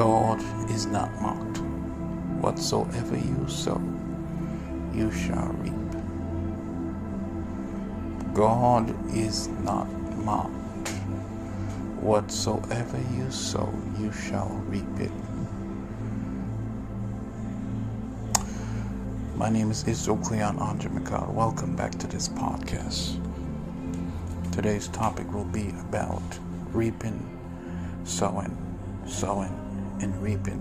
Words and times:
God 0.00 0.40
is 0.70 0.86
not 0.86 1.12
mocked. 1.20 1.58
Whatsoever 2.40 3.18
you 3.18 3.46
sow, 3.46 3.78
you 4.94 5.12
shall 5.12 5.52
reap. 5.58 5.74
God 8.32 8.94
is 9.14 9.48
not 9.62 9.86
mocked. 10.24 10.88
Whatsoever 12.00 12.98
you 13.14 13.30
sow, 13.30 13.70
you 13.98 14.10
shall 14.10 14.48
reap 14.68 14.88
it. 14.98 15.12
My 19.36 19.50
name 19.50 19.70
is 19.70 19.86
Israel 19.86 20.16
Cleon 20.16 20.58
Andre 20.60 20.90
McCall. 20.92 21.28
Welcome 21.34 21.76
back 21.76 21.92
to 21.98 22.06
this 22.06 22.26
podcast. 22.30 23.20
Today's 24.50 24.88
topic 24.88 25.30
will 25.30 25.44
be 25.44 25.74
about 25.88 26.22
reaping, 26.72 27.20
sowing, 28.04 28.56
sowing, 29.04 29.69
and 30.00 30.20
reaping. 30.22 30.60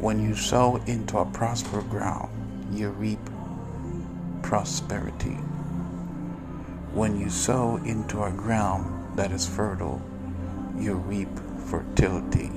When 0.00 0.22
you 0.22 0.34
sow 0.34 0.76
into 0.86 1.18
a 1.18 1.24
prosperous 1.26 1.84
ground, 1.84 2.28
you 2.72 2.88
reap 2.90 3.20
prosperity. 4.42 5.38
When 6.92 7.18
you 7.18 7.30
sow 7.30 7.76
into 7.84 8.22
a 8.24 8.30
ground 8.30 9.16
that 9.16 9.30
is 9.30 9.46
fertile, 9.46 10.02
you 10.76 10.94
reap 10.94 11.28
fertility. 11.66 12.48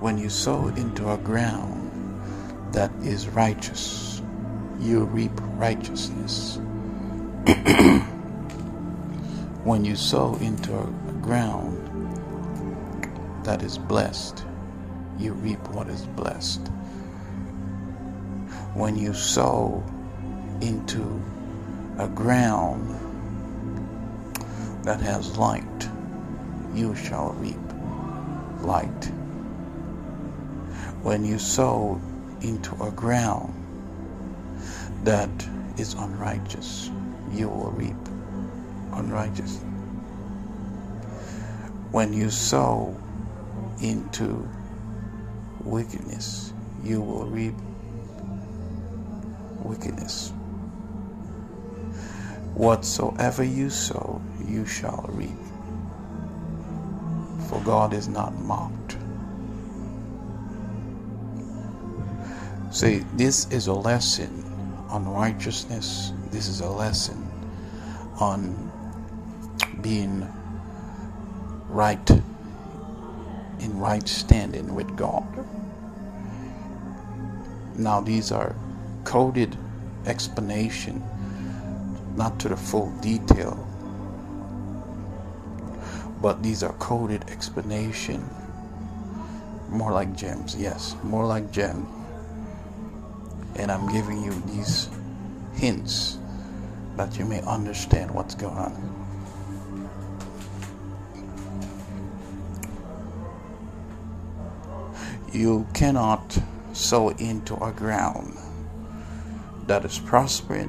When 0.00 0.18
you 0.18 0.28
sow 0.28 0.68
into 0.68 1.10
a 1.10 1.16
ground 1.16 2.72
that 2.72 2.92
is 3.02 3.28
righteous, 3.28 4.20
you 4.78 5.04
reap 5.04 5.32
righteousness. 5.56 6.58
when 9.64 9.84
you 9.84 9.96
sow 9.96 10.36
into 10.40 10.76
a 10.76 10.86
ground 11.22 11.78
that 13.44 13.62
is 13.62 13.78
blessed, 13.78 14.44
you 15.18 15.32
reap 15.34 15.60
what 15.68 15.88
is 15.88 16.04
blessed. 16.06 16.68
When 18.74 18.96
you 18.96 19.14
sow 19.14 19.84
into 20.60 21.22
a 21.98 22.08
ground 22.08 22.98
that 24.84 25.00
has 25.00 25.36
light, 25.38 25.88
you 26.74 26.94
shall 26.96 27.32
reap 27.34 27.56
light. 28.62 29.04
When 31.02 31.24
you 31.24 31.38
sow 31.38 32.00
into 32.40 32.74
a 32.82 32.90
ground 32.90 33.54
that 35.04 35.30
is 35.76 35.94
unrighteous, 35.94 36.90
you 37.32 37.48
will 37.48 37.70
reap 37.72 37.96
unrighteous. 38.92 39.60
When 41.92 42.14
you 42.14 42.30
sow 42.30 42.96
into 43.82 44.48
wickedness, 45.62 46.54
you 46.82 47.02
will 47.02 47.26
reap 47.26 47.54
wickedness. 49.62 50.32
Whatsoever 52.54 53.44
you 53.44 53.68
sow, 53.68 54.22
you 54.46 54.64
shall 54.64 55.04
reap. 55.10 55.36
For 57.48 57.60
God 57.60 57.92
is 57.92 58.08
not 58.08 58.34
mocked. 58.38 58.96
See, 62.70 63.04
this 63.16 63.50
is 63.50 63.66
a 63.66 63.74
lesson 63.74 64.44
on 64.88 65.06
righteousness. 65.06 66.12
This 66.30 66.48
is 66.48 66.60
a 66.60 66.70
lesson 66.70 67.30
on 68.18 68.72
being 69.82 70.26
right 71.72 72.10
in 73.60 73.78
right 73.78 74.06
standing 74.06 74.74
with 74.74 74.94
God. 74.96 75.24
Now 77.76 78.00
these 78.00 78.30
are 78.30 78.54
coded 79.04 79.56
explanation, 80.06 81.02
not 82.16 82.38
to 82.40 82.48
the 82.48 82.56
full 82.56 82.90
detail, 83.00 83.66
but 86.20 86.42
these 86.42 86.62
are 86.62 86.72
coded 86.74 87.30
explanation, 87.30 88.28
more 89.68 89.92
like 89.92 90.14
gems. 90.14 90.54
Yes, 90.54 90.94
more 91.02 91.24
like 91.26 91.50
gem. 91.50 91.86
And 93.56 93.70
I'm 93.70 93.90
giving 93.92 94.22
you 94.22 94.32
these 94.46 94.88
hints 95.54 96.18
that 96.96 97.18
you 97.18 97.24
may 97.24 97.40
understand 97.42 98.10
what's 98.10 98.34
going 98.34 98.56
on. 98.56 99.01
You 105.32 105.66
cannot 105.72 106.38
sow 106.74 107.08
into 107.08 107.56
a 107.64 107.72
ground 107.72 108.36
that 109.66 109.82
is 109.82 109.98
prospering, 109.98 110.68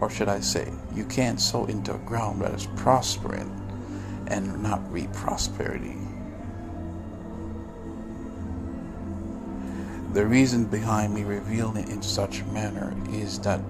or 0.00 0.10
should 0.10 0.28
I 0.28 0.40
say, 0.40 0.72
you 0.92 1.04
can't 1.04 1.40
sow 1.40 1.66
into 1.66 1.94
a 1.94 1.98
ground 1.98 2.42
that 2.42 2.52
is 2.54 2.66
prospering 2.74 3.52
and 4.26 4.64
not 4.64 4.80
reap 4.92 5.12
prosperity. 5.12 5.96
The 10.12 10.26
reason 10.26 10.64
behind 10.64 11.14
me 11.14 11.22
revealing 11.22 11.84
it 11.84 11.88
in 11.88 12.02
such 12.02 12.42
manner 12.46 12.96
is 13.10 13.38
that 13.40 13.60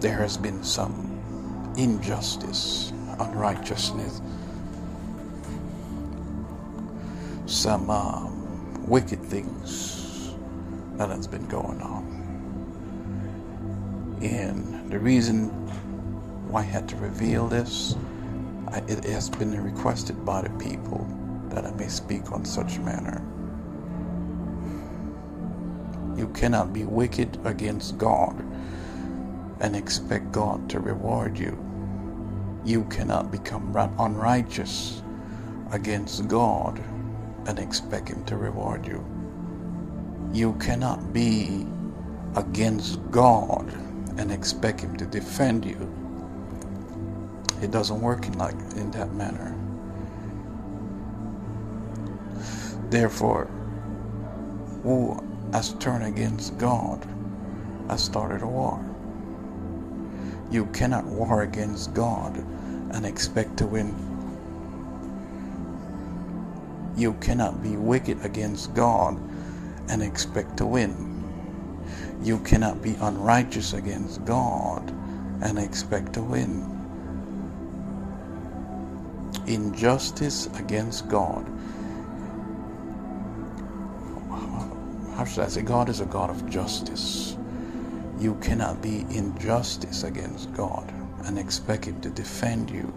there 0.00 0.16
has 0.16 0.38
been 0.38 0.64
some 0.64 1.74
injustice, 1.76 2.90
unrighteousness 3.18 4.22
some 7.52 7.90
um, 7.90 8.88
wicked 8.88 9.22
things 9.22 10.34
that 10.96 11.10
has 11.10 11.26
been 11.26 11.46
going 11.48 11.82
on. 11.82 12.02
And 14.22 14.90
the 14.90 14.98
reason 14.98 15.48
why 16.48 16.60
I 16.60 16.64
had 16.64 16.88
to 16.88 16.96
reveal 16.96 17.46
this, 17.46 17.94
I, 18.68 18.78
it 18.88 19.04
has 19.04 19.28
been 19.28 19.62
requested 19.62 20.24
by 20.24 20.40
the 20.42 20.50
people 20.58 21.06
that 21.50 21.66
I 21.66 21.72
may 21.72 21.88
speak 21.88 22.32
on 22.32 22.44
such 22.46 22.78
manner. 22.78 23.22
You 26.16 26.28
cannot 26.28 26.72
be 26.72 26.84
wicked 26.84 27.38
against 27.44 27.98
God 27.98 28.34
and 29.60 29.76
expect 29.76 30.32
God 30.32 30.70
to 30.70 30.80
reward 30.80 31.38
you. 31.38 31.58
You 32.64 32.84
cannot 32.84 33.30
become 33.30 33.76
unrighteous 33.98 35.02
against 35.70 36.28
God 36.28 36.82
and 37.46 37.58
expect 37.58 38.08
Him 38.08 38.24
to 38.26 38.36
reward 38.36 38.86
you. 38.86 39.04
You 40.32 40.54
cannot 40.54 41.12
be 41.12 41.66
against 42.36 42.98
God 43.10 43.72
and 44.18 44.30
expect 44.30 44.80
Him 44.80 44.96
to 44.96 45.06
defend 45.06 45.64
you. 45.64 45.92
It 47.62 47.70
doesn't 47.70 48.00
work 48.00 48.26
in 48.26 48.38
like 48.38 48.54
in 48.76 48.90
that 48.92 49.12
manner. 49.14 49.56
Therefore, 52.90 53.46
who 54.82 55.22
has 55.52 55.74
turned 55.74 56.04
against 56.04 56.58
God 56.58 57.06
has 57.88 58.02
started 58.02 58.42
a 58.42 58.46
war. 58.46 58.84
You 60.50 60.66
cannot 60.66 61.04
war 61.04 61.42
against 61.42 61.94
God 61.94 62.36
and 62.92 63.06
expect 63.06 63.56
to 63.58 63.66
win 63.66 63.94
you 66.96 67.14
cannot 67.14 67.62
be 67.62 67.76
wicked 67.76 68.24
against 68.24 68.74
God 68.74 69.18
and 69.88 70.02
expect 70.02 70.56
to 70.58 70.66
win. 70.66 71.10
You 72.22 72.38
cannot 72.40 72.82
be 72.82 72.94
unrighteous 73.00 73.72
against 73.72 74.24
God 74.24 74.90
and 75.42 75.58
expect 75.58 76.12
to 76.14 76.22
win. 76.22 76.68
Injustice 79.46 80.46
against 80.58 81.08
God. 81.08 81.46
How 85.16 85.24
should 85.24 85.44
I 85.44 85.48
say? 85.48 85.62
God 85.62 85.88
is 85.88 86.00
a 86.00 86.06
God 86.06 86.30
of 86.30 86.48
justice. 86.48 87.36
You 88.18 88.36
cannot 88.36 88.82
be 88.82 89.00
injustice 89.10 90.04
against 90.04 90.52
God 90.54 90.92
and 91.24 91.38
expect 91.38 91.84
Him 91.86 92.00
to 92.02 92.10
defend 92.10 92.70
you 92.70 92.92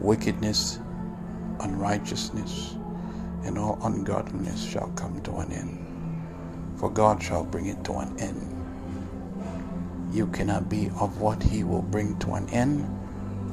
wickedness, 0.00 0.78
unrighteousness, 1.60 2.76
and 3.44 3.58
all 3.58 3.78
ungodliness 3.82 4.64
shall 4.64 4.88
come 4.90 5.20
to 5.22 5.36
an 5.36 5.52
end. 5.52 6.76
For 6.78 6.90
God 6.90 7.22
shall 7.22 7.44
bring 7.44 7.66
it 7.66 7.82
to 7.84 7.94
an 7.94 8.18
end. 8.18 8.54
You 10.12 10.26
cannot 10.28 10.68
be 10.68 10.90
of 11.00 11.20
what 11.20 11.42
he 11.42 11.64
will 11.64 11.82
bring 11.82 12.18
to 12.20 12.34
an 12.34 12.48
end 12.50 12.86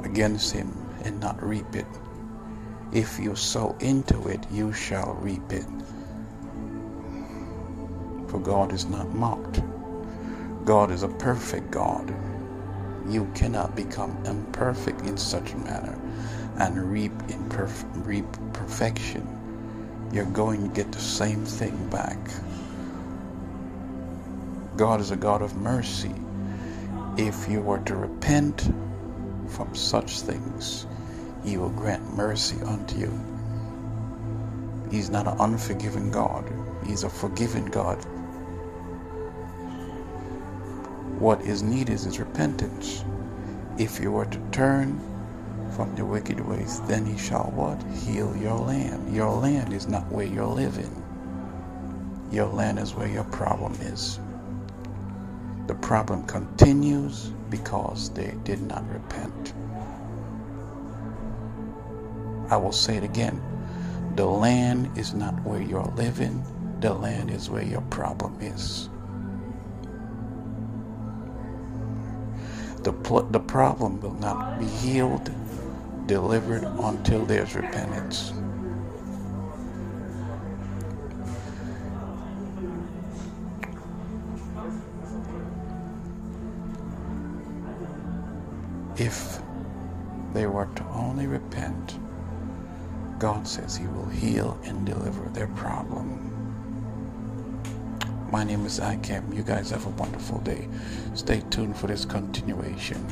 against 0.03 0.53
him 0.53 0.71
and 1.03 1.19
not 1.19 1.41
reap 1.43 1.75
it. 1.75 1.87
If 2.91 3.19
you 3.19 3.35
sow 3.35 3.75
into 3.79 4.27
it, 4.27 4.45
you 4.51 4.71
shall 4.71 5.13
reap 5.15 5.51
it. 5.51 5.65
For 8.27 8.39
God 8.39 8.71
is 8.71 8.85
not 8.85 9.13
mocked. 9.13 9.61
God 10.65 10.91
is 10.91 11.03
a 11.03 11.07
perfect 11.07 11.71
God. 11.71 12.13
You 13.07 13.29
cannot 13.35 13.75
become 13.75 14.17
imperfect 14.25 15.01
in 15.01 15.17
such 15.17 15.53
a 15.53 15.57
manner 15.57 15.99
and 16.57 16.91
reap, 16.91 17.13
imperf- 17.27 17.85
reap 18.05 18.25
perfection. 18.53 19.27
You're 20.11 20.25
going 20.25 20.69
to 20.69 20.75
get 20.75 20.91
the 20.91 20.99
same 20.99 21.45
thing 21.45 21.89
back. 21.89 22.17
God 24.77 25.01
is 25.01 25.11
a 25.11 25.15
God 25.15 25.41
of 25.41 25.55
mercy. 25.55 26.13
If 27.17 27.49
you 27.49 27.61
were 27.61 27.79
to 27.79 27.95
repent 27.95 28.69
from 29.49 29.73
such 29.75 30.21
things, 30.21 30.85
He 31.43 31.57
will 31.57 31.69
grant 31.69 32.15
mercy 32.15 32.61
unto 32.61 32.97
you. 32.97 33.19
He's 34.91 35.09
not 35.09 35.27
an 35.27 35.37
unforgiving 35.39 36.11
God, 36.11 36.51
He's 36.85 37.03
a 37.03 37.09
forgiving 37.09 37.65
God. 37.65 37.97
What 41.19 41.41
is 41.41 41.63
needed 41.63 41.93
is 41.93 42.19
repentance. 42.19 43.03
If 43.77 43.99
you 43.99 44.11
were 44.11 44.25
to 44.25 44.39
turn 44.51 44.99
from 45.71 45.95
the 45.95 46.05
wicked 46.05 46.39
ways, 46.39 46.81
then 46.81 47.05
he 47.05 47.17
shall 47.17 47.51
what? 47.55 47.81
Heal 48.03 48.35
your 48.37 48.57
land. 48.57 49.15
Your 49.15 49.31
land 49.31 49.73
is 49.73 49.87
not 49.87 50.11
where 50.11 50.25
you're 50.25 50.45
living. 50.45 51.03
Your 52.31 52.47
land 52.47 52.79
is 52.79 52.93
where 52.95 53.07
your 53.07 53.23
problem 53.25 53.73
is. 53.81 54.19
The 55.67 55.75
problem 55.75 56.25
continues 56.27 57.31
because 57.49 58.09
they 58.11 58.35
did 58.43 58.61
not 58.61 58.87
repent. 58.91 59.53
I 62.49 62.57
will 62.57 62.71
say 62.73 62.97
it 62.97 63.03
again. 63.03 63.41
The 64.15 64.25
land 64.25 64.97
is 64.97 65.13
not 65.13 65.33
where 65.43 65.61
you're 65.61 65.91
living. 65.97 66.43
The 66.81 66.93
land 66.93 67.31
is 67.31 67.49
where 67.49 67.63
your 67.63 67.81
problem 67.81 68.37
is. 68.41 68.89
The, 72.83 72.93
pl- 72.93 73.23
the 73.23 73.39
problem 73.39 73.99
will 74.01 74.13
not 74.15 74.59
be 74.59 74.65
healed, 74.67 75.31
delivered 76.05 76.63
until 76.63 77.25
there's 77.25 77.55
repentance. 77.55 78.33
If 88.97 89.39
they 90.33 90.45
were 90.45 90.67
to 90.75 90.85
only 90.89 91.27
repent, 91.27 91.99
God 93.19 93.47
says 93.47 93.75
He 93.75 93.87
will 93.87 94.07
heal 94.07 94.59
and 94.63 94.85
deliver 94.85 95.27
their 95.29 95.47
problem. 95.47 96.31
My 98.31 98.43
name 98.43 98.65
is 98.65 98.79
Ikem. 98.79 99.35
You 99.35 99.43
guys 99.43 99.69
have 99.71 99.85
a 99.85 99.89
wonderful 99.89 100.39
day. 100.39 100.67
Stay 101.13 101.41
tuned 101.49 101.77
for 101.77 101.87
this 101.87 102.05
continuation. 102.05 103.05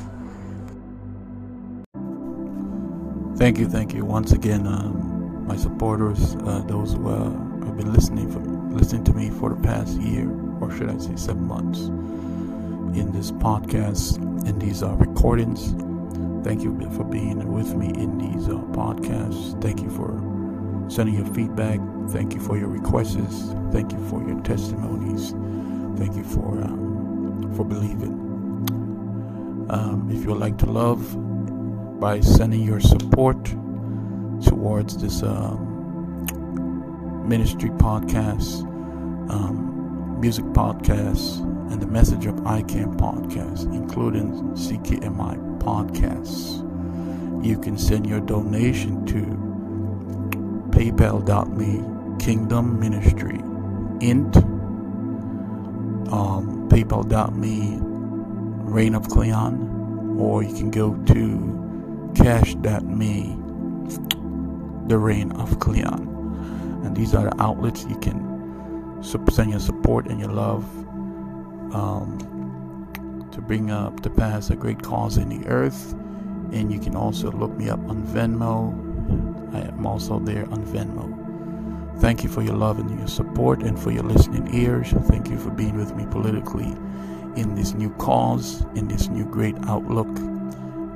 Thank 3.35 3.57
you, 3.57 3.67
thank 3.67 3.93
you 3.93 4.05
once 4.05 4.31
again, 4.31 4.67
um, 4.67 5.45
my 5.47 5.57
supporters, 5.57 6.35
uh, 6.35 6.63
those 6.67 6.93
who 6.93 7.09
uh, 7.09 7.29
have 7.65 7.75
been 7.75 7.91
listening 7.91 8.31
for, 8.31 8.39
listening 8.39 9.03
to 9.05 9.13
me 9.13 9.31
for 9.31 9.49
the 9.49 9.55
past 9.61 9.99
year, 9.99 10.29
or 10.61 10.71
should 10.71 10.89
I 10.89 10.97
say, 10.97 11.15
seven 11.15 11.47
months, 11.47 11.79
in 12.97 13.11
this 13.11 13.31
podcast, 13.31 14.17
in 14.47 14.59
these 14.59 14.83
uh, 14.83 14.91
recordings. 14.95 15.73
Thank 16.45 16.61
you 16.61 16.77
for 16.91 17.03
being 17.03 17.51
with 17.51 17.73
me 17.75 17.87
in 17.87 18.17
these 18.17 18.47
uh, 18.47 18.53
podcasts. 18.71 19.59
Thank 19.61 19.81
you 19.81 19.89
for 19.89 20.11
sending 20.89 21.15
your 21.15 21.25
feedback. 21.33 21.79
Thank 22.09 22.35
you 22.35 22.39
for 22.39 22.57
your 22.57 22.67
requests. 22.67 23.53
Thank 23.71 23.93
you 23.93 24.09
for 24.09 24.21
your 24.27 24.39
testimonies. 24.41 25.31
Thank 25.97 26.15
you 26.15 26.23
for 26.23 26.61
um, 26.61 27.51
for 27.55 27.65
believing. 27.65 28.19
Um, 29.69 30.09
if 30.11 30.21
you 30.23 30.29
would 30.29 30.39
like 30.39 30.57
to 30.59 30.65
love 30.65 31.15
by 32.03 32.19
sending 32.19 32.61
your 32.61 32.81
support 32.81 33.45
towards 34.43 34.97
this 34.97 35.23
um, 35.23 36.25
ministry 37.25 37.69
podcast, 37.69 38.63
um, 39.31 40.19
music 40.19 40.43
podcast, 40.47 41.39
and 41.71 41.81
the 41.81 41.87
message 41.87 42.25
of 42.25 42.35
ICANN 42.35 42.97
podcast, 42.97 43.73
including 43.73 44.33
CKMI 44.51 45.59
podcasts. 45.59 46.59
You 47.41 47.57
can 47.57 47.77
send 47.77 48.05
your 48.05 48.19
donation 48.19 49.05
to 49.05 49.21
paypal.me 50.77 52.19
kingdom 52.19 52.81
ministry 52.81 53.39
int 54.05 54.35
um, 56.11 56.67
paypal.me 56.67 57.77
reign 58.69 58.93
of 58.93 59.07
cleon 59.07 60.17
or 60.19 60.43
you 60.43 60.53
can 60.53 60.69
go 60.69 60.93
to 61.05 61.62
cash.me 62.15 63.37
the 64.87 64.97
reign 64.97 65.31
of 65.33 65.59
cleon. 65.59 66.09
And 66.83 66.95
these 66.95 67.15
are 67.15 67.23
the 67.29 67.41
outlets 67.41 67.85
you 67.85 67.97
can 67.97 69.01
send 69.01 69.51
your 69.51 69.59
support 69.59 70.07
and 70.07 70.19
your 70.19 70.31
love 70.31 70.63
um, 71.73 73.29
to 73.31 73.41
bring 73.41 73.71
up 73.71 74.01
to 74.01 74.09
pass 74.09 74.49
a 74.49 74.55
great 74.55 74.81
cause 74.81 75.17
in 75.17 75.29
the 75.29 75.47
earth. 75.47 75.93
And 76.51 76.71
you 76.71 76.79
can 76.79 76.95
also 76.95 77.31
look 77.31 77.51
me 77.51 77.69
up 77.69 77.79
on 77.87 78.03
venmo. 78.03 78.93
I 79.53 79.61
am 79.67 79.85
also 79.85 80.19
there 80.19 80.49
on 80.49 80.65
Venmo. 80.65 81.99
Thank 81.99 82.23
you 82.23 82.29
for 82.29 82.41
your 82.41 82.55
love 82.55 82.79
and 82.79 82.89
your 82.97 83.07
support 83.07 83.61
and 83.61 83.79
for 83.79 83.91
your 83.91 84.03
listening 84.03 84.53
ears. 84.53 84.91
Thank 85.03 85.29
you 85.29 85.37
for 85.37 85.51
being 85.51 85.77
with 85.77 85.95
me 85.95 86.05
politically 86.09 86.75
in 87.35 87.53
this 87.55 87.73
new 87.73 87.91
cause, 87.91 88.65
in 88.75 88.87
this 88.87 89.09
new 89.09 89.25
great 89.25 89.55
outlook, 89.65 90.07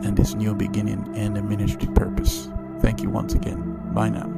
and 0.04 0.18
this 0.18 0.34
new 0.34 0.54
beginning 0.54 1.12
and 1.16 1.36
the 1.36 1.42
ministry 1.42 1.88
purpose. 1.94 2.50
Thank 2.82 3.02
you 3.02 3.10
once 3.10 3.34
again. 3.34 3.94
Bye 3.94 4.10
now. 4.10 4.37